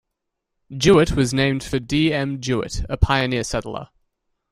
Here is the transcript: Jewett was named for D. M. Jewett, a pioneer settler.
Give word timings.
Jewett 0.75 1.11
was 1.11 1.31
named 1.31 1.63
for 1.63 1.77
D. 1.77 2.11
M. 2.11 2.41
Jewett, 2.41 2.81
a 2.89 2.97
pioneer 2.97 3.43
settler. 3.43 3.89